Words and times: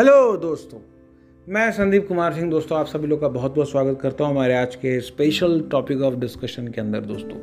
Hello 0.00 0.36
दोस्तों। 0.36 0.78
मैं 1.48 1.72
संदीप 1.72 2.08
कुमार 2.08 2.32
सिंह, 2.32 2.50
दोस्तों, 2.50 2.78
आप 2.78 2.86
सभी 2.86 3.06
लोग 3.06 3.20
का 3.20 3.28
बहुत 3.28 3.54
बहुत 3.54 3.70
स्वागत 3.70 3.98
करता 4.00 4.24
हूँ 4.24 4.32
हमारे 4.32 4.54
आज 4.54 4.76
के 4.76 5.00
स्पेशल 5.00 5.60
टॉपिक 5.60 6.02
ऑफ़ 6.02 6.14
डिस्कशन 6.14 6.68
के 6.68 6.80
अंदर, 6.80 7.00
दोस्तों। 7.00 7.36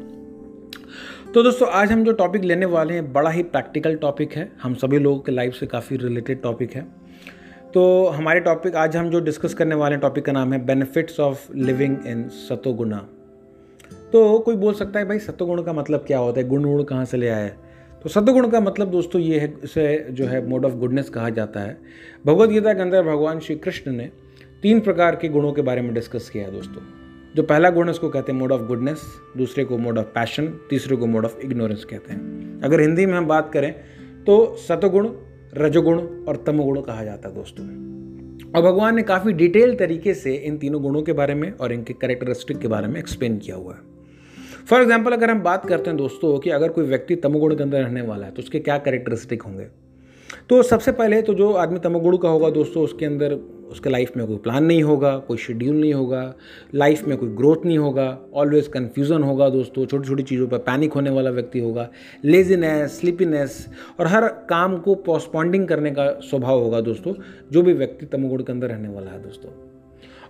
तो 1.31 1.43
दोस्तों, 1.43 1.67
आज 1.67 1.91
हम 1.91 2.03
जो 2.03 2.11
टॉपिक 2.11 2.43
लेने 2.43 2.65
वाले 2.65 2.93
हैं, 2.93 3.13
बड़ा 3.13 3.29
ही 3.29 3.43
प्रैक्टिकल 3.43 3.95
टॉपिक 3.95 4.33
है। 4.33 4.51
हम 4.63 4.73
सभी 4.73 4.99
लोगों 4.99 5.19
के 5.19 5.31
लाइफ 5.31 5.53
से 5.53 5.65
काफ़ी 5.65 5.97
रिलेटेड 5.97 6.41
टॉपिक 6.41 6.73
है। 6.73 6.85
तो 7.73 8.05
हमारे 8.05 8.39
टॉपिक 8.39 8.75
आज 8.75 8.97
हम 8.97 9.09
जो 9.09 9.19
डिस्कस 9.19 9.53
करने 9.53 9.75
वाले 9.75 9.97
टॉपिक 9.97 10.25
का 10.25 10.31
नाम 10.31 10.53
है 10.53 10.65
benefits 10.65 11.19
of 11.19 11.53
living 11.55 11.97
in 12.07 12.29
satoguna. 12.29 13.07
तो 14.13 14.39
कोई 14.39 14.55
बोल 14.55 14.73
सकता 14.73 14.99
है, 14.99 15.05
भाई, 15.05 15.19
सतोगुण 15.19 15.63
का 15.63 15.73
मतलब 15.73 15.99
क्या 15.99 16.19
होता 16.19 16.41
है? 16.41 16.47
गुण 16.47 16.63
गुण 16.63 16.83
कहाँ 16.83 17.05
से 17.05 17.17
ले 17.17 17.27
आया 17.27 17.45
है? 17.45 17.66
तो 18.03 18.09
सदगुण 18.09 18.49
का 18.49 18.59
मतलब 18.59 18.91
दोस्तों 18.91 19.21
ये 19.21 19.39
है, 19.39 19.53
इसे 19.63 20.07
जो 20.11 20.25
है 20.25 20.47
मोड 20.47 20.65
ऑफ़ 20.65 20.73
गुडनेस 20.73 21.09
कहा 21.09 21.29
जाता 21.29 21.59
है। 21.59 21.77
भगवत 22.25 22.49
गीता 22.49 22.73
के 22.73 22.81
अंदर 22.81 23.03
भगवान 23.03 23.39
श्री 23.39 23.55
कृष्ण 23.55 23.91
ने 23.91 24.09
तीन 24.61 24.79
प्रकार 24.79 25.15
के 25.15 25.29
गुणों 25.29 25.51
के 25.53 25.61
बारे 25.61 25.81
में 25.81 25.93
डिस्कस 25.93 26.29
किया 26.29 26.45
है 26.45 26.51
दोस्तों। 26.51 26.81
जो 27.35 27.43
पहला 27.43 27.69
गुण 27.69 27.89
उसको 27.89 28.09
कहते 28.09 28.31
हैं 28.31 28.39
मोड 28.39 28.51
ऑफ़ 28.51 28.61
गुडनेस 28.61 29.01
दूसरे 29.37 29.63
को 29.65 29.77
मोड 29.77 29.97
ऑफ़ 29.97 30.05
पैशन 30.05 30.47
तीसरे 30.69 30.95
को 30.95 31.07
मोड 31.07 31.25
ऑफ़ 31.25 31.39
इग्नोरेंस 31.39 31.85
कहते 31.85 32.13
हैं। 32.13 32.61
अगर 32.61 32.81
हिंदी 32.81 33.05
में 33.05 33.13
हम 33.13 33.27
बात 33.27 33.51
करें 33.53 33.73
तो 34.25 34.55
सतगुण, 34.55 35.09
रजोगुण 35.57 35.97
और 35.97 36.43
तमगुण 36.47 36.81
कहा 36.81 37.03
जाता 37.03 37.29
है 37.29 37.35
दोस्तों। 37.35 37.65
और 38.55 38.61
भगवान 38.61 38.95
ने 38.95 39.03
काफ़ी 39.03 39.33
डिटेल 39.33 39.75
तरीके 39.75 40.13
से 40.13 40.35
इन 40.35 40.57
तीनों 40.57 40.81
गुणों 40.81 41.01
के 41.01 41.13
बारे 41.13 41.33
में 41.33 41.51
और 41.51 41.73
इनके 41.73 41.93
करेक्टरिस्टिक 41.93 42.57
के 42.57 42.67
बारे 42.67 42.87
में 42.87 42.99
एक्सप्लेन 42.99 43.37
किया 43.37 43.55
हुआ 43.55 43.73
है। 43.73 43.79
फॉर 44.67 44.81
एग्ज़ाम्पल 44.81 45.11
अगर 45.11 45.29
हम 45.29 45.41
बात 45.41 45.65
करते 45.65 45.89
हैं 45.89 45.97
दोस्तों 45.97 46.37
कि 46.39 46.49
अगर 46.49 46.69
कोई 46.69 46.85
व्यक्ति 46.85 47.15
तमोगुण 47.15 47.55
के 47.55 47.63
अंदर 47.63 47.81
रहने 47.81 48.01
वाला 48.01 48.25
है 48.25 48.31
तो 48.31 48.41
उसके 48.41 48.59
क्या 48.59 48.77
करेक्टरिस्टिक 48.77 49.41
होंगे? 49.41 49.67
तो 50.49 50.61
सबसे 50.63 50.91
पहले 50.91 51.21
तो 51.21 51.33
जो 51.33 51.51
आदमी 51.53 51.79
तमोगुण 51.79 52.17
का 52.17 52.29
होगा 52.29 52.49
दोस्तों, 52.49 52.83
उसके 52.83 53.05
अंदर 53.05 53.33
उसके 53.67 53.89
लाइफ 53.89 54.17
में 54.17 54.25
कोई 54.27 54.37
प्लान 54.37 54.65
नहीं 54.65 54.83
होगा, 54.83 55.15
कोई 55.17 55.37
शेड्यूल 55.37 55.75
नहीं 55.75 55.93
होगा 55.93 56.33
लाइफ 56.73 57.07
में 57.07 57.17
कोई 57.17 57.29
ग्रोथ 57.29 57.65
नहीं 57.65 57.77
होगा 57.77 58.07
ऑलवेज 58.33 58.67
कन्फ्यूज़न 58.67 59.23
होगा 59.23 59.49
दोस्तों 59.49 59.85
छोटी 59.85 60.07
छोटी 60.07 60.23
चीज़ों 60.23 60.47
पर 60.47 60.57
पैनिक 60.67 60.93
होने 60.93 61.09
वाला 61.09 61.29
व्यक्ति 61.29 61.59
होगा 61.59 61.87
लेजीनेस 62.25 62.99
स्लीपीनेस 62.99 63.67
और 63.99 64.07
हर 64.07 64.27
काम 64.49 64.77
को 64.77 64.95
पोस्पॉन्डिंग 65.07 65.67
करने 65.67 65.91
का 65.91 66.09
स्वभाव 66.21 66.59
होगा 66.59 66.81
दोस्तों, 66.81 67.13
जो 67.51 67.61
भी 67.61 67.73
व्यक्ति 67.73 68.05
तमोगुण 68.07 68.43
के 68.43 68.51
अंदर 68.51 68.67
रहने 68.67 68.89
वाला 68.89 69.11
है 69.11 69.23
दोस्तों। 69.23 69.66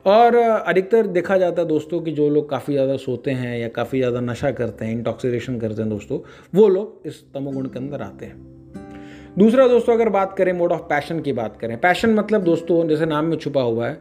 और 0.08 0.36
अधिकतर 0.36 1.08
देखा 1.08 1.38
जाता 1.38 1.62
है 1.62 1.68
दोस्तों 1.68 2.00
कि 2.02 2.12
जो 2.12 2.28
लोग 2.30 2.50
काफ़ी 2.50 2.74
ज़्यादा 2.74 2.96
सोते 2.98 3.32
हैं 3.32 3.58
या 3.60 3.68
काफ़ी 3.70 4.00
ज़्यादा 4.00 4.20
नशा 4.22 4.52
करते 4.52 4.86
हैं 4.86 4.92
इंटॉक्सिकेशन 4.94 5.58
करते 5.60 5.82
हैं 5.82 5.90
दोस्तों, 5.90 6.20
वो 6.56 6.68
लोग 6.68 7.08
इस 7.08 7.24
तमोगुण 7.34 7.66
के 7.66 7.80
अंदर 7.80 8.02
आते 8.02 8.26
हैं। 8.26 9.36
दूसरा 9.38 9.68
दोस्तों 9.68 9.94
अगर 9.94 10.10
बात 10.10 10.36
करें 10.38 10.52
मोड 10.54 10.72
ऑफ़ 10.72 10.82
पैशन 10.82 11.20
की 11.20 11.34
बात 11.34 11.58
करें 11.58 11.78
पैशन 11.80 12.14
मतलब 12.14 12.44
दोस्तों, 12.44 12.88
जैसे 12.88 13.06
नाम 13.06 13.26
में 13.26 13.38
छुपा 13.38 13.62
हुआ 13.62 13.88
है 13.88 13.94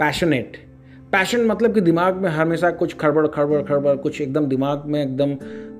पैशनेट 0.00 0.56
पैशन 1.12 1.44
मतलब 1.46 1.74
कि 1.74 1.80
दिमाग 1.80 2.16
में 2.16 2.28
हमेशा 2.30 2.70
कुछ 2.72 2.96
खड़बड़ 2.96 3.26
खड़बड़ 3.26 3.62
खड़बड़, 3.62 3.94
कुछ 3.96 4.20
एकदम 4.20 4.46
दिमाग 4.46 4.84
में 4.86 5.02
एकदम 5.02 5.34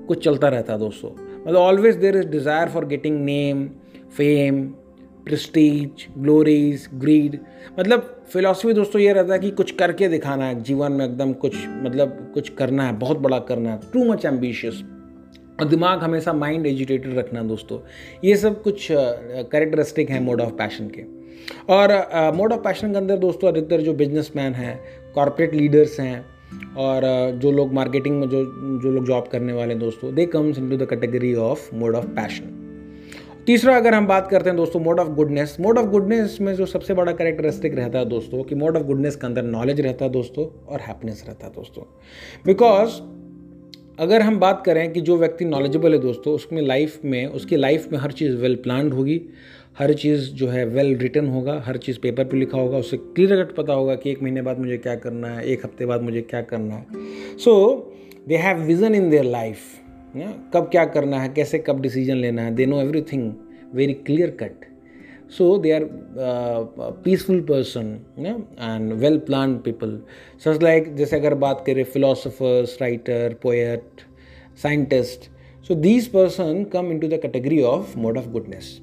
कुछ 0.07 0.23
चलता 0.23 0.47
रहता 0.47 0.73
है 0.73 0.79
दोस्तों। 0.79 1.09
मतलब 1.11 1.55
always 1.55 1.95
there 1.95 2.17
is 2.17 2.27
desire 2.27 2.69
for 2.69 2.85
getting 2.85 3.23
name 3.25 3.65
fame 4.17 4.63
prestige 5.25 6.05
glories 6.17 6.87
greed 6.93 7.39
मतलब 7.79 8.11
फिलॉसफी 8.29 8.73
दोस्तों 8.73 9.01
ये 9.01 9.13
रहता 9.13 9.33
है 9.33 9.39
कि 9.39 9.49
कुछ 9.51 9.71
करके 9.71 10.07
दिखाना 10.07 10.45
है, 10.45 10.61
जीवन 10.63 10.91
में 10.91 11.05
एकदम 11.05 11.33
कुछ 11.35 11.55
मतलब 11.67 12.31
कुछ 12.33 12.49
करना 12.49 12.83
है, 12.83 12.97
बहुत 12.99 13.17
बड़ा 13.19 13.39
करना 13.39 13.71
है 13.71 13.79
टू 13.93 14.05
मच 14.05 14.25
एम्बिशियस 14.25 14.83
और 15.59 15.65
दिमाग 15.65 15.99
हमेशा 15.99 16.33
माइंड 16.33 16.65
एजुटेटेड 16.67 17.17
रखना 17.17 17.43
दोस्तों। 17.43 17.79
ये 18.23 18.35
सब 18.37 18.61
कुछ 18.63 18.87
करेक्टरिस्टिक 18.91 20.09
हैं 20.09 20.19
मोड 20.21 20.41
ऑफ़ 20.41 20.51
पैशन 20.53 20.89
के। 20.89 21.03
और 21.69 21.91
मोड 22.35 22.53
ऑफ़ 22.53 22.59
पैशन 22.61 22.91
के 22.91 22.97
अंदर 22.97 23.17
दोस्तों 23.17 23.47
अधिकतर 23.47 23.81
जो 23.81 23.93
बिजनेसमैन 23.93 24.53
हैं 24.53 24.79
कॉरपोरेट 25.15 25.53
लीडर्स 25.53 25.99
हैं, 25.99 26.25
और 26.77 27.01
जो 27.41 27.51
लोग 27.51 27.73
मार्केटिंग 27.73 28.19
में, 28.19 28.27
जो 28.29 28.43
जो 28.81 28.91
लोग 28.91 29.05
जॉब 29.05 29.27
करने 29.27 29.53
वाले 29.53 29.73
हैं 29.73 29.79
दोस्तों 29.79 30.13
they 30.15 30.25
comes 30.25 30.57
into 30.69 30.77
the 30.77 30.87
category 30.89 31.33
of 31.35 31.73
mode 31.75 31.95
of 31.95 32.05
passion 32.15 32.54
तीसरा 33.47 33.75
अगर 33.77 33.93
हम 33.93 34.07
बात 34.07 34.27
करते 34.27 34.49
हैं 34.49 34.57
दोस्तों 34.57 34.79
mode 34.79 34.99
of 34.99 35.07
goodness 35.07 35.55
mode 35.59 35.77
of 35.77 35.85
goodness 35.85 36.37
में 36.41 36.53
जो 36.55 36.65
सबसे 36.65 36.93
बड़ा 36.93 37.11
करेक्टरिस्टिक 37.11 37.75
रहता 37.75 37.99
है 37.99 38.05
दोस्तों, 38.05 38.43
कि 38.43 38.55
मोड 38.55 38.77
ऑफ़ 38.77 38.83
गुडनेस 38.83 39.15
के 39.15 39.27
अंदर 39.27 39.43
नॉलेज 39.43 39.81
रहता 39.81 40.05
है 40.05 40.11
दोस्तों 40.11 40.45
और 40.67 40.79
हैप्पीनेस 40.79 41.23
रहता 41.27 41.47
है 41.47 41.53
दोस्तों. 41.53 41.83
बिकॉज़ 42.45 42.99
अगर 43.99 44.21
हम 44.21 44.39
बात 44.39 44.63
करें 44.65 44.91
कि 44.93 45.01
जो 45.01 45.17
व्यक्ति 45.17 45.45
नॉलेजेबल 45.45 45.93
है 45.93 45.99
दोस्तों, 45.99 46.33
उसमें 46.33 46.61
लाइफ 46.61 46.99
में, 47.05 47.25
उसकी 47.27 47.55
लाइफ 47.55 47.91
में 47.91 47.99
हर 47.99 48.11
चीज़ 48.11 48.35
वेल 48.35 48.55
प्लान 48.55 48.91
होगी, 48.91 49.21
हर 49.79 49.93
चीज़ 49.93 50.29
जो 50.31 50.47
है 50.47 50.65
वेल 50.65 50.97
रिटर्न 50.97 51.27
होगा, 51.27 51.61
हर 51.65 51.77
चीज़ 51.77 51.99
पेपर 51.99 52.23
पे 52.23 52.37
लिखा 52.37 52.57
होगा 52.57 52.77
उसे 52.77 52.97
क्लियर 52.97 53.43
कट 53.43 53.55
पता 53.55 53.73
होगा 53.73 53.95
कि 53.95 54.11
एक 54.11 54.23
महीने 54.23 54.41
बाद 54.41 54.59
मुझे 54.59 54.77
क्या 54.77 54.95
करना 54.95 55.27
है, 55.27 55.45
एक 55.45 55.65
हफ़्ते 55.65 55.85
बाद 55.85 56.01
मुझे 56.01 56.21
क्या 56.21 56.41
करना 56.41 56.75
है. 56.75 56.85
So 57.37 57.93
they 58.27 58.37
have 58.37 58.57
vision 58.57 58.95
in 58.95 59.09
their 59.09 59.23
life 59.23 59.57
कब 60.53 60.69
क्या 60.71 60.85
करना 60.85 61.19
है 61.19 61.29
कैसे 61.29 61.59
कब 61.59 61.81
डिसीज़न 61.81 62.15
लेना 62.15 62.41
है 62.41 62.55
they 62.55 62.65
know 62.65 62.81
everything 63.01 63.33
very 63.73 63.93
clear 63.93 64.29
cut 64.29 64.65
so 65.31 65.57
they 65.57 65.71
are 65.71 65.81
peaceful 67.03 67.41
person 67.41 67.99
and 68.19 68.93
well 68.93 69.17
plan 69.17 69.57
people 69.57 70.01
such 70.45 70.61
like 70.61 70.95
जैसे 70.95 71.15
अगर 71.15 71.33
बात 71.33 71.63
करें 71.67 71.83
philosophers 71.83 72.77
writer 72.81 73.35
poet 73.43 73.89
scientist 74.63 75.19
so 75.67 75.75
these 75.75 76.07
person 76.07 76.63
come 76.63 76.85
into 76.99 77.07
the 77.07 77.13
category 77.13 77.61
of 77.61 77.97
mode 77.97 78.17
of 78.17 78.27
goodness 78.27 78.81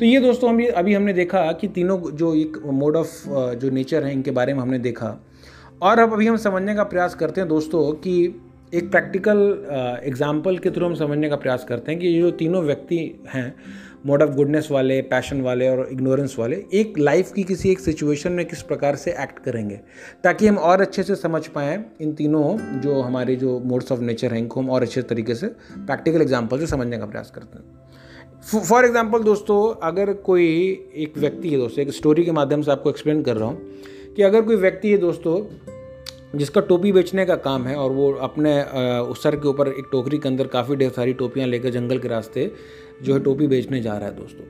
तो 0.00 0.04
ये 0.04 0.20
दोस्तों 0.20 0.50
हम 0.50 0.66
अभी 0.76 0.94
हमने 0.94 1.12
देखा 1.12 1.52
कि 1.52 1.68
तीनों 1.68 2.16
जो 2.16 2.34
एक 2.34 2.62
मोड 2.66 2.96
ऑफ़ 2.96 3.28
uh, 3.28 3.54
जो 3.54 3.70
नेचर 3.70 4.04
है 4.04 4.12
इनके 4.12 4.30
बारे 4.30 4.54
में 4.54 4.60
हमने 4.60 4.78
देखा। 4.78 5.26
और 5.82 5.98
अब 5.98 6.12
अभी 6.12 6.26
हम 6.26 6.36
समझने 6.36 6.74
का 6.74 6.84
प्रयास 6.84 7.14
करते 7.14 7.40
हैं 7.40 7.48
दोस्तों 7.48 7.92
कि 7.92 8.42
एक 8.74 8.90
प्रैक्टिकल 8.90 9.38
एग्ज़ाम्पल 10.04 10.56
के 10.58 10.70
थ्रू 10.70 10.86
हम 10.86 10.94
समझने 10.94 11.28
का 11.28 11.36
प्रयास 11.36 11.64
करते 11.64 11.92
हैं 11.92 12.00
कि 12.00 12.06
ये 12.06 12.20
जो 12.20 12.30
तीनों 12.30 12.62
व्यक्ति 12.62 12.98
हैं 13.28 13.54
मोड 14.06 14.22
ऑफ़ 14.22 14.30
गुडनेस 14.30 14.68
वाले 14.70 15.00
पैशन 15.02 15.40
वाले 15.40 15.68
और 15.68 15.88
इग्नोरेंस 15.92 16.34
वाले, 16.38 16.56
एक 16.72 16.98
लाइफ 16.98 17.32
की 17.32 17.42
किसी 17.42 17.70
एक 17.70 17.80
सिचुएशन 17.80 18.32
में 18.32 18.44
किस 18.46 18.62
प्रकार 18.62 18.96
से 18.96 19.10
एक्ट 19.12 19.38
करेंगे? 19.38 19.80
ताकि 20.24 20.46
हम 20.46 20.58
और 20.58 20.80
अच्छे 20.80 21.02
से 21.02 21.16
समझ 21.16 21.46
पाएँ 21.46 21.78
इन 22.00 22.12
तीनों 22.14 22.80
जो 22.80 23.00
हमारे 23.00 23.36
जो 23.36 23.58
मोड्स 23.60 23.92
ऑफ़ 23.92 24.00
नेचर 24.00 24.32
हैं, 24.32 24.38
इनको 24.38 24.60
हम 24.60 24.70
और 24.70 24.82
अच्छे 24.82 25.02
तरीके 25.04 25.34
से 25.34 25.46
प्रैक्टिकल 25.76 26.22
एग्ज़ाम्पल 26.22 26.58
से 26.58 26.66
समझने 26.66 26.98
का 26.98 27.06
प्रयास 27.06 27.30
करते 27.30 27.58
हैं। 27.58 28.62
फॉर 28.62 28.84
एग्ज़ाम्पल 28.84 29.22
दोस्तों, 29.22 29.74
अगर 29.82 30.12
कोई 30.12 30.48
एक 30.96 31.18
व्यक्ति 31.18 31.50
है 31.50 31.58
दोस्तों, 31.58 31.82
एक 31.82 31.92
स्टोरी 31.92 32.24
के 32.24 32.32
माध्यम 32.32 32.62
से 32.62 32.70
आपको 32.70 32.90
एक्सप्लेन 32.90 33.22
कर 33.22 33.36
रहा 33.36 33.48
हूँ 33.48 34.14
कि 34.16 34.22
अगर 34.22 34.42
कोई 34.42 34.56
व्यक्ति 34.56 34.90
है 34.90 34.98
दोस्तों 34.98 35.40
जिसका 36.36 36.60
टोपी 36.60 36.92
बेचने 36.92 37.24
का 37.26 37.34
काम 37.36 37.64
है 37.64 37.76
और 37.76 37.90
वो 37.90 38.12
अपने 38.22 38.62
उस 39.02 39.22
सर 39.22 39.36
के 39.36 39.48
ऊपर 39.48 39.68
एक 39.68 39.88
टोकरी 39.92 40.18
के 40.18 40.28
अंदर 40.28 40.46
काफ़ी 40.46 40.76
ढेर 40.76 40.90
सारी 40.90 41.12
टोपियाँ 41.14 41.46
लेकर 41.48 41.70
जंगल 41.70 41.98
के 41.98 42.08
रास्ते 42.08 42.50
जो 43.02 43.14
है 43.14 43.20
टोपी 43.20 43.46
बेचने 43.46 43.80
जा 43.80 43.96
रहा 43.98 44.08
है 44.08 44.16
दोस्तों। 44.16 44.44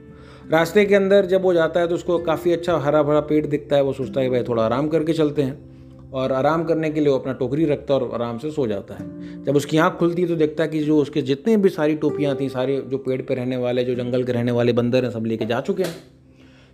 रास्ते 0.51 0.85
के 0.85 0.95
अंदर 0.95 1.27
जब 1.27 1.43
वो 1.43 1.53
जाता 1.55 1.81
है 1.81 1.89
तो 1.89 1.95
उसको 1.95 2.19
काफ़ी 2.19 2.53
अच्छा 2.53 2.77
हरा 2.79 3.03
भरा 3.03 3.21
पेड़ 3.21 3.47
दिखता 3.47 3.77
है, 3.77 3.83
वो 3.83 3.93
सोचता 3.93 4.21
है 4.21 4.31
भाई 4.31 4.43
थोड़ा 4.43 4.65
आराम 4.65 4.89
करके 4.89 5.13
चलते 5.13 5.43
हैं। 5.43 6.11
और 6.13 6.33
आराम 6.33 6.65
करने 6.65 6.91
के 6.91 7.01
लिए 7.01 7.09
वो 7.09 7.19
अपना 7.19 7.33
टोकरी 7.33 7.65
रखता 7.65 7.95
है 7.95 8.01
और 8.01 8.15
आराम 8.15 8.39
से 8.39 8.51
सो 8.51 8.67
जाता 8.67 8.95
है। 8.95 9.45
जब 9.45 9.57
उसकी 9.57 9.79
आँख 9.79 9.95
खुलती 9.95 10.23
है 10.23 10.29
तो 10.29 10.37
देखता 10.37 10.63
है 10.63 10.69
कि 10.69 10.81
जो 10.81 10.99
उसके 10.99 11.23
जितने 11.23 11.57
भी 11.57 11.69
सारी 11.69 11.95
टोपियाँ 11.95 12.37
थी, 12.41 12.49
सारे 12.49 12.81
जो 12.81 12.99
पेड़ 12.99 13.21
पर 13.23 13.37
रहने 13.37 13.57
वाले, 13.57 13.85
जो 13.85 13.95
जंगल 13.95 14.25
के 14.25 14.33
रहने 14.33 14.53
वाले 14.53 14.73
बंदर 14.73 15.05
हैं, 15.05 15.11
सब 15.11 15.27
लेके 15.27 15.47
जा 15.47 15.61
चुके 15.61 15.83
हैं। 15.83 15.95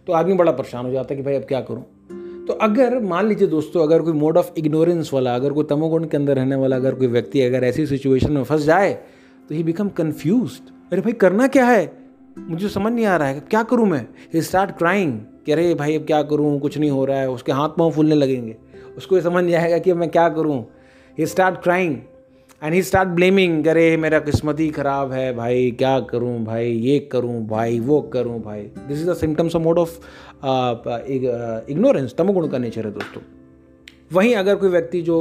तो 0.06 0.12
आदमी 0.12 0.34
बड़ा 0.34 0.52
परेशान 0.52 0.86
हो 0.86 0.92
जाता 0.92 1.14
है 1.14 1.16
कि 1.16 1.22
भाई 1.22 1.34
अब 1.34 1.42
क्या 1.42 1.60
करूँ? 1.60 1.84
तो 2.48 2.52
अगर 2.52 2.98
मान 3.00 3.26
लीजिए 3.26 3.48
दोस्तों, 3.48 3.82
अगर 3.82 4.02
कोई 4.02 4.12
मोड 4.12 4.36
ऑफ़ 4.36 4.50
इग्नोरेंस 4.58 5.10
वाला, 5.14 5.34
अगर 5.34 5.52
कोई 5.52 5.64
तमोगुण 5.64 6.04
के 6.04 6.16
अंदर 6.16 6.36
रहने 6.36 6.56
वाला, 6.56 6.76
अगर 6.76 6.94
कोई 6.94 7.06
व्यक्ति 7.06 7.40
अगर 7.40 7.64
ऐसी 7.64 7.86
सिचुएशन 7.86 8.32
में 8.32 8.44
फंस 8.44 8.62
जाए 8.62 8.92
तो 9.48 9.54
ही 9.54 9.62
बिकम 9.62 9.88
कन्फ्यूज़ 9.88 10.58
अरे 10.92 11.00
भाई, 11.00 11.12
करना 11.12 11.46
क्या 11.46 11.66
है? 11.66 11.92
मुझे 12.38 12.68
समझ 12.68 12.92
नहीं 12.92 13.06
आ 13.06 13.16
रहा 13.16 13.28
है, 13.28 13.40
क्या 13.40 13.62
करूँ 13.62 13.86
मैं? 13.86 14.06
ही 14.34 14.42
स्टार्ट 14.42 14.76
क्राइंग 14.78 15.18
कि 15.46 15.52
अरे 15.52 15.74
भाई, 15.74 15.96
अब 15.98 16.06
क्या 16.06 16.22
करूँ? 16.22 16.58
कुछ 16.60 16.78
नहीं 16.78 16.90
हो 16.90 17.04
रहा 17.04 17.18
है, 17.18 17.30
उसके 17.30 17.52
हाथ 17.52 17.68
पाँव 17.68 17.90
फूलने 17.90 18.14
लगेंगे। 18.14 18.56
उसको 18.96 19.16
ये 19.16 19.22
समझ 19.22 19.44
नहीं 19.44 19.54
आएगा 19.54 19.78
कि 19.78 19.92
मैं 19.92 20.08
क्या 20.08 20.28
करूँ? 20.28 20.64
He 21.18 21.26
start 21.26 21.62
crying 21.62 21.96
and 22.62 22.74
he 22.74 22.82
start 22.82 23.08
blaming 23.08 23.66
अरे, 23.66 23.96
मेरा 23.96 24.18
किस्मत 24.20 24.60
ही 24.60 24.68
ख़राब 24.70 25.12
है 25.12 25.32
भाई, 25.36 25.70
क्या 25.78 25.98
करूँ 26.00 26.38
भाई, 26.44 26.70
ये 26.70 26.98
करूँ 27.12 27.46
भाई, 27.46 27.78
वो 27.80 28.00
करूँ 28.12 28.40
भाई. 28.42 28.60
This 28.88 28.98
is 28.98 29.08
the 29.10 29.14
symptoms 29.16 29.56
of 29.56 29.62
mode 29.62 29.78
of 29.78 29.98
ignorance 31.70 32.14
तमोगुण 32.18 32.46
का 32.48 32.58
नेचर 32.58 32.86
है 32.86 32.92
दोस्तों। 32.92 33.22
वहीं 34.12 34.34
अगर 34.36 34.56
कोई 34.56 34.68
व्यक्ति 34.70 35.00
जो 35.02 35.16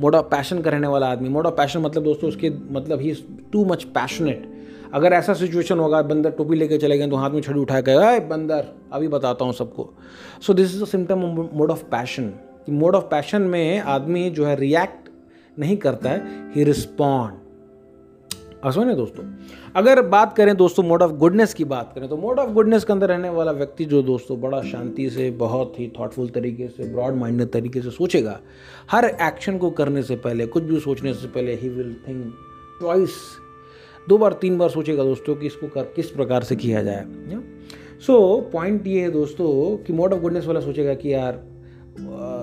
मोड 0.00 0.14
ऑफ़ 0.14 0.26
पैशन 0.26 0.60
का 0.62 0.70
रहने 0.70 0.86
वाला 0.86 1.06
आदमी 1.06 1.28
मोड 1.28 1.46
ऑफ़ 1.46 1.54
पैशन 1.54 1.80
मतलब 1.80 2.04
दोस्तों 2.04 2.28
उसके 2.28 2.50
मतलब 2.70 3.00
ही 3.00 3.12
टू 3.52 3.64
मच 3.64 3.84
पैशनेट 3.94 4.48
अगर 4.94 5.12
ऐसा 5.12 5.34
सिचुएशन 5.34 5.78
होगा, 5.78 6.00
बंदर 6.02 6.30
टोपी 6.30 6.56
लेके 6.56 6.78
चले 6.78 6.98
गए 6.98 7.08
तो 7.08 7.16
हाथ 7.16 7.30
में 7.30 7.40
छड़ी 7.40 7.60
उठा 7.60 7.80
के 7.80 7.90
अरे, 7.92 8.20
बंदर, 8.28 8.64
अभी 8.92 9.08
बताता 9.08 9.44
हूँ 9.44 9.52
सबको। 9.54 9.88
So 10.40 10.54
this 10.54 10.74
is 10.74 10.82
a 10.82 10.86
symptom 10.86 11.18
mode 11.54 11.70
of 11.70 11.82
passion 11.90 12.32
mode 12.70 12.94
of 12.94 13.04
passion 13.10 13.42
में 13.42 13.80
आदमी 13.80 14.28
जो 14.30 14.46
है 14.46 14.56
रिएक्ट 14.56 15.07
नहीं 15.58 15.76
करता 15.76 16.10
है 16.10 16.52
ही 16.54 16.64
रिस्पॉन्ड 16.64 17.34
सुने 18.66 18.94
दोस्तों? 18.94 19.24
अगर 19.76 20.00
बात 20.02 20.32
करें 20.36 20.56
दोस्तों 20.56 20.82
मोड 20.82 21.02
ऑफ़ 21.02 21.12
गुडनेस 21.12 21.52
की 21.54 21.64
बात 21.64 21.92
करें 21.94 22.08
तो 22.08 22.16
मोड 22.16 22.38
ऑफ़ 22.38 22.50
गुडनेस 22.50 22.84
के 22.84 22.92
अंदर 22.92 23.08
रहने 23.08 23.28
वाला 23.28 23.52
व्यक्ति 23.52 23.84
जो 23.84 24.02
दोस्तों 24.02 24.40
बड़ा 24.40 24.60
शांति 24.62 25.08
से, 25.10 25.30
बहुत 25.30 25.78
ही 25.80 25.90
थॉटफुल 25.98 26.28
तरीके 26.28 26.68
से 26.68 26.88
ब्रॉड 26.92 27.14
माइंडेड 27.14 27.48
तरीके 27.48 27.82
से 27.82 27.90
सोचेगा, 27.90 28.38
हर 28.90 29.04
एक्शन 29.04 29.58
को 29.58 29.70
करने 29.70 30.02
से 30.02 30.16
पहले, 30.16 30.46
कुछ 30.46 30.62
भी 30.62 30.80
सोचने 30.80 31.14
से 31.14 31.28
पहले 31.28 31.54
ही 31.54 31.68
विल 31.68 31.94
थिंक 32.08 32.34
ट्वाइस 32.80 33.10
दो 34.08 34.18
बार, 34.18 34.32
तीन 34.32 34.58
बार 34.58 34.68
सोचेगा 34.68 35.04
दोस्तों 35.04 35.34
कि 35.36 35.46
इसको 35.46 35.68
कर, 35.68 35.82
किस 35.96 36.10
प्रकार 36.10 36.42
से 36.42 36.56
किया 36.56 36.82
जाए 36.82 37.04
सो 38.00 38.40
पॉइंट 38.52 38.86
ये 38.86 39.00
है 39.00 39.10
दोस्तों 39.10 39.76
कि 39.84 39.92
मोड 39.92 40.12
ऑफ़ 40.12 40.20
गुडनेस 40.20 40.46
वाला 40.46 40.60
सोचेगा 40.60 40.94
कि 40.94 41.14
यार 41.14 41.44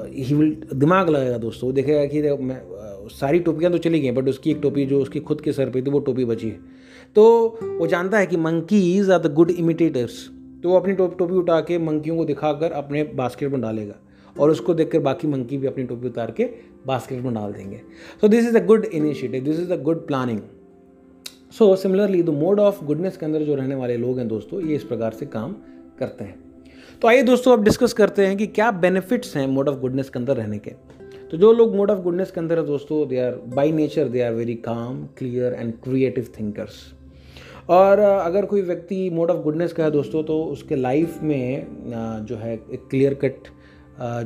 ही 0.10 0.34
विल 0.34 0.58
दिमाग 0.74 1.10
लगेगा 1.10 1.38
दोस्तों 1.38 1.74
देखेगा 1.74 2.06
कि 2.06 2.22
मैं 2.44 2.62
सारी 3.10 3.40
टोपियाँ 3.40 3.72
तो 3.72 3.78
चली 3.78 4.00
गई 4.00 4.12
बट 4.12 4.30
उसकी 4.30 4.52
एक 4.52 4.60
टोपी 4.62 4.86
जो 4.86 5.02
उसकी 5.02 5.20
खुद 5.20 5.42
के 5.42 5.52
सर 5.54 5.70
पे 5.70 5.82
थी, 5.82 5.90
वो 5.90 6.00
टोपी 6.00 6.26
बची 6.26 6.50
है। 6.50 6.60
तो 7.16 7.60
वो 7.64 7.88
जानता 7.88 8.18
है 8.18 8.28
कि 8.28 8.38
monkeys 8.38 9.10
are 9.12 9.20
the 9.20 9.34
good 9.34 9.52
imitators 9.52 10.26
तो 10.64 10.70
वो 10.70 10.76
अपनी 10.76 10.94
टोप 10.94 11.18
टोपी 11.18 11.34
उठा 11.34 11.60
के 11.62 11.78
मंकियों 11.78 12.16
को 12.18 12.26
दिखाकर 12.26 12.72
अपने 12.72 13.04
बास्केट 13.16 13.52
में 13.52 13.62
डालेगा 13.62 13.96
और 14.36 14.50
उसको 14.50 14.74
देखकर 14.74 15.00
बाकी 15.00 15.28
मंकी 15.28 15.58
भी 15.58 15.68
अपनी 15.68 15.84
टोपी 15.84 16.08
उतार 16.08 16.32
के 16.32 16.44
बास्केट 16.88 17.24
में 17.24 17.34
डाल 17.34 17.54
देंगे। 17.54 17.82
So 18.22 18.28
this 18.28 18.48
is 18.48 18.58
a 18.58 18.66
good 18.66 18.86
initiative 18.86 19.44
this 19.44 19.60
is 19.60 19.74
a 19.74 19.78
good 19.78 20.06
planning 20.08 20.40
so 21.58 21.76
similarly 21.76 22.24
the 22.24 22.30
mode 22.30 22.60
of 22.60 22.84
goodness 22.86 23.18
के 23.18 23.26
अंदर 23.26 23.44
जो 23.44 23.56
रहने 23.56 23.76
वाले 23.76 23.98
लोग 23.98 24.18
हैं 24.18 24.28
दोस्तों, 24.28 24.62
ये 24.62 24.76
इस 24.76 24.84
प्रकार 24.84 25.12
से 25.12 25.26
काम 25.26 25.56
करते 26.00 26.24
हैं। 26.24 26.36
तो 27.02 27.08
आइए 27.08 27.22
दोस्तों, 27.24 27.54
अब 27.54 27.64
डिस्कस 27.64 27.94
करते 27.94 28.26
हैं 28.26 28.38
कि 28.38 28.48
क्या 28.48 28.72
बेनिफिट्स 28.72 29.36
हैं 29.38 29.48
मोड 29.48 29.70
ऑफ़ 29.70 29.80
गुडनेस 29.80 30.10
के 30.10 30.20
अंदर 30.20 30.38
रहने 30.38 30.58
के। 30.58 30.72
तो 31.36 31.40
जो 31.40 31.52
लोग 31.54 31.76
मोड 31.76 31.92
ऑफ़ 31.92 32.00
गुडनेस 32.00 32.30
के 32.32 32.40
अंदर 32.40 32.58
है 32.58 32.66
दोस्तों 32.66 32.98
they 33.08 33.18
are 33.20 33.32
by 33.56 33.72
nature 33.72 34.08
they 34.10 34.22
are 34.22 34.34
very 34.34 34.54
calm 34.66 35.04
clear 35.18 35.54
and 35.54 35.74
creative 35.84 36.28
thinkers 36.38 36.76
और 37.70 38.00
अगर 38.00 38.46
कोई 38.46 38.62
व्यक्ति 38.62 39.10
मोड 39.14 39.32
ऑफ़ 39.32 39.42
गुडनेस 39.44 39.74
का 39.74 39.84
है 39.84 39.92
दोस्तों 39.92 40.22
तो 40.24 40.42
उसके 40.44 40.76
लाइफ 40.76 41.18
में 41.24 42.26
जो 42.26 42.36
है 42.36 42.54
एक 42.54 42.88
क्लियर 42.90 43.14
कट 43.24 43.48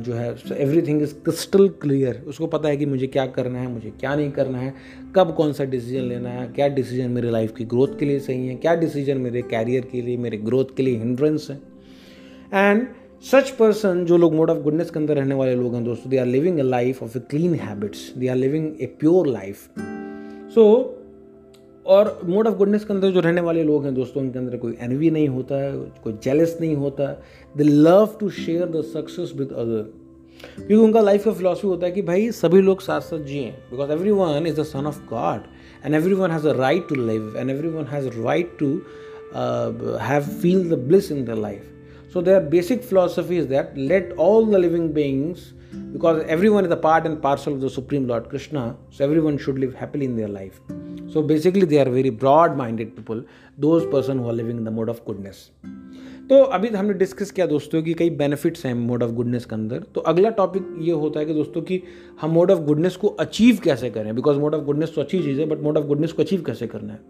जो 0.04 0.14
है 0.14 0.28
every 0.58 0.82
thing 0.82 1.02
is 1.02 1.14
crystal 1.24 1.68
clear 1.82 2.22
उसको 2.28 2.46
पता 2.46 2.68
है 2.68 2.76
कि 2.76 2.86
मुझे 2.86 3.06
क्या 3.06 3.26
करना 3.28 3.58
है, 3.58 3.66
मुझे 3.68 3.90
क्या 4.00 4.14
नहीं 4.14 4.30
करना 4.30 4.58
है, 4.58 4.72
कब 5.16 5.34
कौन 5.36 5.52
सा 5.52 5.64
डिसीज़न 5.64 6.08
लेना 6.08 6.30
है, 6.30 6.46
क्या 6.52 6.68
डिसीज़न 6.68 7.10
मेरे 7.10 7.30
लाइफ 7.30 7.54
की 7.56 7.64
ग्रोथ 7.64 7.98
के 7.98 8.06
लिए 8.06 8.20
सही 8.20 8.46
है, 8.46 8.54
क्या 8.56 8.74
डिसीज़न 8.76 9.18
मेरे 9.18 9.42
कैरियर 9.50 9.88
के 9.92 10.02
लिए, 10.02 10.16
मेरे 10.18 10.36
ग्रोथ 10.38 10.74
के 10.76 10.82
लिए 10.82 10.98
हिंड्रेंस 10.98 11.46
है. 11.50 11.60
एंड 12.54 12.86
सच 13.24 13.50
पर्सन 13.50 14.04
जो 14.04 14.16
लोग 14.16 14.34
मोड 14.34 14.50
ऑफ़ 14.50 14.58
गुडनेस 14.58 14.90
के 14.90 14.98
अंदर 14.98 15.16
रहने 15.16 15.34
वाले 15.34 15.54
लोग 15.54 15.74
हैं 15.74 15.82
दोस्तों 15.84 16.10
they 16.10 16.18
are 16.18 16.26
living 16.26 16.58
a 16.58 16.62
life 16.62 17.02
of 17.02 17.16
a 17.18 17.20
clean 17.30 17.54
habits 17.54 18.12
they 18.18 18.28
are 18.28 18.36
living 18.36 18.80
a 18.82 18.86
pure 19.00 19.26
life 19.26 19.80
so 20.54 20.64
और 21.86 22.20
मोड 22.24 22.46
ऑफ़ 22.46 22.54
गुडनेस 22.54 22.84
के 22.84 22.92
अंदर 22.92 23.10
जो 23.10 23.20
रहने 23.20 23.40
वाले 23.40 23.62
लोग 23.64 23.84
हैं 23.84 23.94
दोस्तों, 23.94 24.22
उनके 24.22 24.38
अंदर 24.38 24.56
कोई 24.56 24.76
एनवी 24.80 25.10
नहीं 25.10 25.28
होता 25.28 25.56
है 25.62 25.72
कोई 26.04 26.12
जेलस 26.24 26.56
नहीं 26.60 26.76
होता. 26.76 27.06
They 27.54 27.64
love 27.64 28.16
to 28.20 28.28
share 28.30 28.66
the 28.68 28.82
success 28.92 29.32
with 29.36 29.52
other 29.52 29.82
क्योंकि 30.56 30.84
उनका 30.84 31.00
लाइफ 31.00 31.24
का 31.24 31.32
फिलोसफी 31.32 31.68
होता 31.68 31.86
है 31.86 31.92
कि 31.92 32.02
भाई, 32.02 32.30
सभी 32.32 32.60
लोग 32.60 32.80
साथ 32.80 33.00
साथ 33.00 33.24
जिए. 33.24 33.50
Because 33.70 33.90
everyone 34.12 34.46
is 34.46 34.60
the 34.60 34.64
son 34.64 34.86
of 34.86 35.00
God 35.10 35.40
and 35.84 35.94
everyone 36.14 36.30
has 36.30 36.48
a 36.48 36.52
right 36.58 36.88
to 36.88 36.94
live 36.94 37.34
and 37.36 37.50
everyone 37.68 37.84
has 37.90 38.08
right 38.18 38.56
to 38.60 38.70
have 40.02 40.22
feel 40.42 40.68
the 40.70 40.78
bliss 40.88 41.12
in 41.12 41.24
the 41.24 41.38
life 41.38 41.68
So 42.12 42.20
their 42.20 42.40
basic 42.40 42.82
philosophy 42.82 43.36
is 43.38 43.46
that 43.48 43.76
let 43.76 44.12
all 44.14 44.44
the 44.44 44.58
living 44.58 44.92
beings, 44.92 45.52
because 45.92 46.24
everyone 46.26 46.64
is 46.64 46.72
a 46.72 46.76
part 46.76 47.06
and 47.06 47.22
parcel 47.22 47.52
of 47.52 47.60
the 47.60 47.70
Supreme 47.70 48.08
Lord 48.08 48.28
Krishna, 48.28 48.76
so 48.90 49.04
everyone 49.04 49.38
should 49.38 49.60
live 49.60 49.74
happily 49.74 50.06
in 50.06 50.16
their 50.16 50.26
life. 50.26 50.60
So 51.12 51.22
basically 51.22 51.66
they 51.66 51.78
are 51.78 51.88
very 51.88 52.10
broad-minded 52.10 52.96
people, 52.96 53.22
those 53.58 53.86
person 53.86 54.18
who 54.18 54.28
are 54.28 54.32
living 54.32 54.56
in 54.56 54.64
the 54.64 54.72
mode 54.72 54.88
of 54.88 55.04
goodness. 55.04 55.50
तो 56.30 56.42
अभी 56.56 56.68
हमने 56.68 56.94
discuss 56.94 57.30
किया 57.30 57.46
दोस्तों 57.46 57.82
कि 57.82 57.94
कई 58.00 58.10
benefits 58.18 58.66
हैं 58.66 58.74
mode 58.74 59.02
of 59.02 59.10
goodness 59.12 59.44
के 59.44 59.54
अंदर 59.54 59.84
तो 59.94 60.00
अगला 60.10 60.30
टॉपिक 60.42 60.66
ये 60.80 60.92
होता 61.04 61.20
है 61.20 61.26
कि 61.26 61.34
दोस्तों 61.34 61.62
कि 61.70 61.82
हम 62.20 62.30
मोड 62.30 62.50
ऑफ़ 62.50 62.60
गुडनेस 62.66 62.96
को 62.96 63.08
अचीव 63.24 63.58
कैसे 63.64 63.90
करें 63.90 64.14
बिकॉज़ 64.16 64.38
मोड 64.38 64.54
ऑफ़ 64.54 64.64
गुडनेस 64.64 64.92
तो 64.94 65.00
अच्छी 65.00 65.22
चीज़ 65.22 65.40
है 65.40 65.46
बट 65.46 65.62
मोड 65.62 65.78
ऑफ़ 65.78 65.86
गुडनेस 65.86 66.12
को 66.12 66.22
अचीव 66.22 66.42
कैसे 66.46 66.66
करना 66.66 66.92
है 66.92 67.00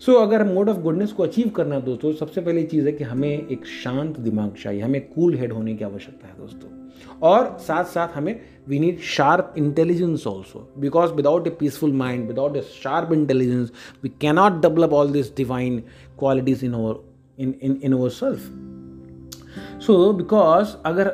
सो 0.00 0.12
so, 0.12 0.22
अगर 0.22 0.44
मोड 0.44 0.68
ऑफ़ 0.68 0.78
गुडनेस 0.78 1.12
को 1.12 1.22
अचीव 1.22 1.48
करना 1.48 1.74
है 1.74 1.82
दोस्तों 1.82 2.12
सबसे 2.12 2.40
पहली 2.40 2.62
चीज़ 2.64 2.86
है 2.86 2.92
कि 2.92 3.04
हमें 3.04 3.28
एक 3.28 3.66
शांत 3.66 4.18
दिमाग 4.20 4.54
चाहिए 4.62 4.82
हमें 4.82 5.00
कूल 5.08 5.34
हेड 5.34 5.52
होने 5.52 5.74
की 5.74 5.84
आवश्यकता 5.84 6.28
है 6.28 6.34
दोस्तों। 6.38 6.74
और 7.22 7.56
साथ 7.60 7.84
साथ 7.84 8.16
हमें 8.16 8.40
we 8.68 8.78
need 8.78 9.00
sharp 9.06 9.54
intelligence 9.58 10.26
also 10.26 10.68
because 10.78 11.12
without 11.12 11.46
a 11.46 11.50
peaceful 11.50 11.92
mind 11.92 12.26
without 12.28 12.56
a 12.56 12.60
sharp 12.60 13.12
intelligence 13.12 13.72
we 14.02 14.12
cannot 14.20 14.60
develop 14.62 14.92
all 14.92 15.12
this 15.12 15.36
divine 15.36 15.78
qualities 16.18 16.64
in 16.64 16.74
our 16.74 17.42
in 17.42 17.54
in 17.62 17.80
in 17.82 17.94
our 17.94 18.10
self 18.10 19.82
so 19.82 20.12
because 20.12 20.74
अगर 20.84 21.08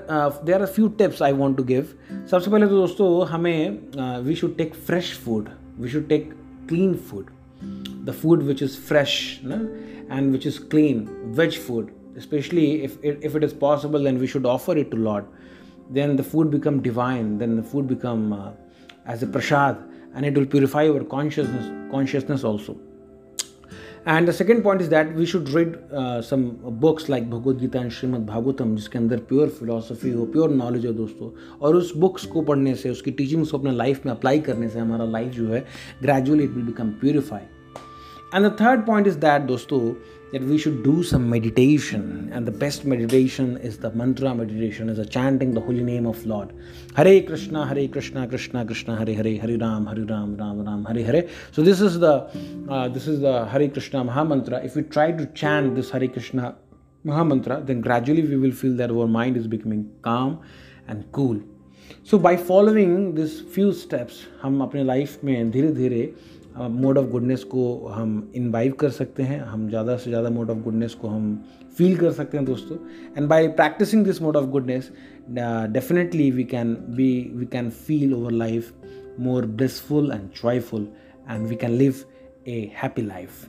there 0.45 0.61
are 0.61 0.67
few 0.67 0.89
tips 0.99 1.23
I 1.23 1.33
want 1.33 1.57
to 1.57 1.65
give 1.65 1.89
सबसे 2.31 2.51
पहले 2.51 2.67
तो 2.67 2.77
दोस्तों 2.77 3.27
हमें 3.27 4.23
we 4.25 4.35
should 4.35 4.57
take 4.57 4.75
fresh 4.87 5.13
food 5.19 5.49
we 5.79 5.89
should 5.89 6.09
take 6.09 6.33
clean 6.69 6.95
food 6.95 7.31
the 8.05 8.13
food 8.13 8.43
which 8.43 8.63
is 8.63 8.77
fresh 8.77 9.41
no? 9.43 9.69
and 10.11 10.33
which 10.33 10.47
is 10.47 10.59
clean, 10.59 11.09
veg 11.33 11.55
food, 11.55 11.95
especially 12.17 12.83
if 12.83 12.99
it, 13.03 13.19
if 13.23 13.35
it 13.37 13.45
is 13.45 13.53
possible, 13.53 14.03
then 14.03 14.19
we 14.19 14.27
should 14.27 14.47
offer 14.47 14.77
it 14.77 14.91
to 14.91 14.97
Lord. 14.97 15.27
Then 15.91 16.17
the 16.17 16.23
food 16.23 16.51
become 16.51 16.81
divine. 16.83 17.39
Then 17.39 17.57
the 17.57 17.63
food 17.63 17.87
become 17.87 18.33
uh, 18.33 18.53
as 19.07 19.23
a 19.23 19.27
prasad, 19.27 19.77
and 20.15 20.25
it 20.25 20.35
will 20.35 20.47
purify 20.47 20.89
our 20.89 21.05
consciousness 21.05 21.71
consciousness 21.91 22.45
also. 22.45 22.79
And 24.05 24.27
the 24.27 24.33
second 24.33 24.63
point 24.63 24.81
is 24.81 24.89
that 24.89 25.15
we 25.15 25.25
should 25.25 25.49
read 25.51 25.77
uh, 25.93 26.21
some 26.21 26.57
books 26.81 27.09
like 27.09 27.31
Bhagavad 27.31 27.61
Gita 27.61 27.79
and 27.79 27.91
Srimad 27.91 28.27
Bhagavatam 28.27 28.75
जिसके 28.77 28.99
अंदर 28.99 29.19
pure 29.29 29.49
philosophy 29.59 30.11
हो 30.13 30.25
pure 30.33 30.51
knowledge 30.51 30.87
हो 30.87 30.93
दोस्तों 30.93 31.31
और 31.61 31.77
उस 31.77 31.95
books 32.05 32.27
को 32.33 32.43
पढ़ने 32.49 32.75
से 32.83 32.91
उसकी 32.91 33.11
टीचिंग्स 33.21 33.51
को 33.51 33.59
अपने 33.59 33.73
लाइफ 33.73 34.07
में 34.07 34.13
अप्लाई 34.13 34.41
करने 34.49 34.69
से 34.69 34.79
हमारा 34.79 35.05
लाइफ 35.11 35.33
जो 35.35 35.49
है 35.49 35.65
gradually 36.03 36.45
it 36.45 36.51
will 36.51 36.65
become 36.65 36.91
purify 37.01 37.47
And 38.34 38.44
the 38.44 38.52
third 38.52 38.86
point 38.86 39.08
is 39.08 39.18
that, 39.20 39.48
dosto, 39.48 39.98
that 40.32 40.44
we 40.44 40.58
should 40.58 40.84
do 40.84 41.04
some 41.04 41.30
meditation. 41.30 42.30
And 42.34 42.46
the 42.46 42.52
best 42.52 42.84
meditation 42.84 43.58
is 43.58 43.78
the 43.78 43.92
mantra 43.92 44.36
meditation, 44.36 44.90
is 44.90 45.00
a 45.00 45.06
chanting 45.06 45.54
the 45.54 45.62
holy 45.62 45.84
name 45.84 46.06
of 46.06 46.26
Lord. 46.26 46.54
Hare 46.96 47.22
Krishna, 47.24 47.66
Hare 47.66 47.88
Krishna, 47.88 48.28
Krishna 48.28 48.66
Krishna, 48.66 48.98
Hare 48.98 49.16
Hare, 49.16 49.40
Hare 49.40 49.58
Ram, 49.58 49.86
Hare 49.86 50.04
Ram, 50.04 50.36
Ram 50.36 50.66
Ram, 50.66 50.86
Hare 50.86 51.06
Hare. 51.06 51.30
So 51.54 51.62
this 51.62 51.80
is 51.80 52.00
the 52.00 52.30
uh, 52.70 52.90
this 52.90 53.08
is 53.08 53.22
the 53.22 53.46
Hare 53.46 53.70
Krishna 53.70 54.04
Mahamantra. 54.04 54.66
If 54.66 54.76
we 54.76 54.82
try 54.84 55.12
to 55.12 55.26
chant 55.28 55.76
this 55.76 55.90
Hare 55.90 56.08
Krishna 56.10 56.56
Mahamantra, 57.06 57.66
then 57.66 57.80
gradually 57.80 58.24
we 58.24 58.36
will 58.36 58.52
feel 58.52 58.76
that 58.76 58.92
our 58.92 59.08
mind 59.08 59.38
is 59.38 59.48
becoming 59.48 59.90
calm 60.02 60.42
and 60.90 61.10
cool. 61.14 61.40
So 62.04 62.18
by 62.18 62.36
following 62.36 63.16
these 63.16 63.40
few 63.40 63.72
steps, 63.72 64.26
हम 64.42 64.62
अपने 64.62 64.84
life 64.84 65.24
में 65.24 65.52
धीरे 65.52 65.72
धीरे 65.72 66.14
mode 66.57 66.99
of 66.99 67.07
goodness 67.11 67.45
को 67.45 67.65
हम 67.89 68.33
इन्वाइव 68.37 68.73
कर 68.81 68.91
सकते 68.91 69.23
हैं। 69.23 69.41
हम 69.41 69.69
ज़्यादा 69.69 69.97
से 69.97 70.11
ज़्यादा 70.11 70.31
मोड 70.31 70.51
ऑफ़ 70.51 70.59
गुडनेस 70.59 70.95
को 70.95 71.09
हम 71.09 71.35
फील 71.77 71.97
कर 71.97 72.13
सकते 72.13 72.37
हैं 72.37 72.47
दोस्तों। 72.47 72.77
And 73.19 73.29
by 73.29 73.49
practicing 73.51 74.05
this 74.05 74.21
mode 74.23 74.37
of 74.37 74.47
goodness 74.51 74.91
definitely 75.31 76.31
we 76.31 76.45
can 76.45 76.75
be 76.97 77.11
we 77.35 77.47
can 77.53 77.71
feel 77.71 78.15
our 78.15 78.33
life 78.33 78.73
more 79.21 79.47
blissful 79.47 80.11
and 80.13 80.29
joyful 80.43 80.87
and 81.31 81.47
we 81.47 81.57
can 81.57 81.71
live 81.71 82.05
a 82.49 82.61
happy 82.83 83.03
life 83.03 83.47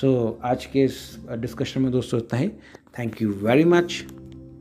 so 0.00 0.38
आज 0.44 0.66
के 0.66 0.84
इस 0.84 0.98
discussion 1.30 1.82
में 1.82 1.90
दोस्तों 1.92 2.20
इतना 2.20 2.38
ही। 2.38 2.48
Thank 2.98 3.22
you 3.22 3.32
very 3.42 3.64
much 3.64 4.04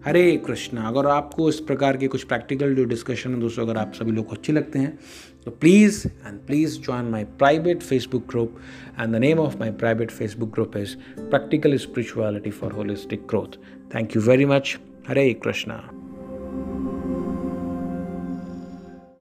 Hare 0.06 0.36
Krishna. 0.38 0.82
अगर 0.88 1.08
आपको 1.08 1.48
इस 1.50 1.60
प्रकार 1.60 1.98
के 1.98 2.08
कुछ 2.08 2.24
प्रैक्टिकल 2.24 2.76
जो 2.76 2.84
डिस्कशन 2.86 3.34
है, 3.34 3.40
दोस्तों, 3.40 3.64
अगर 3.64 3.78
आप 3.78 3.94
सभी 3.94 4.12
लोग 4.12 4.26
को 4.26 4.36
अच्छे 4.36 4.54
लगते 4.54 4.80
हैं 4.80 5.00
तो 5.46 5.52
please 5.52 6.06
and 6.08 6.40
please 6.40 6.80
join 6.82 7.06
my 7.06 7.24
private 7.24 7.82
Facebook 7.84 8.28
group 8.30 8.58
and 9.00 9.14
the 9.14 9.20
name 9.20 9.40
of 9.40 9.58
my 9.58 9.72
private 9.72 10.12
Facebook 10.12 10.54
group 10.54 10.78
is 10.78 10.96
practical 11.20 11.78
spirituality 11.78 12.52
for 12.52 12.72
holistic 12.72 13.26
growth 13.30 13.58
thank 13.96 14.16
you 14.16 14.22
very 14.22 14.46
much 14.46 14.78
Hare 15.08 15.34
Krishna 15.34 15.84